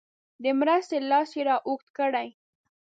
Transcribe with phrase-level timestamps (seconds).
[0.43, 2.27] د مرستې لاس را اوږد کړي.